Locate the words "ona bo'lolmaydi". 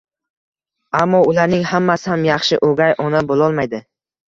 3.07-3.87